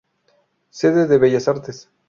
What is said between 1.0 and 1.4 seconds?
de